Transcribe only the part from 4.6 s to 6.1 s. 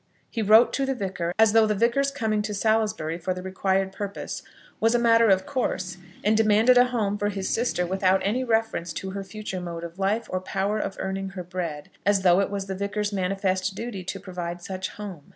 was a matter of course;